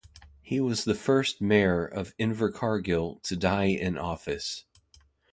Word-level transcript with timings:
He 0.41 0.59
was 0.59 0.83
the 0.83 0.95
first 0.95 1.41
Mayor 1.41 1.85
of 1.85 2.17
Invercargill 2.17 3.21
to 3.21 3.35
die 3.35 3.65
in 3.65 3.99
office. 3.99 4.65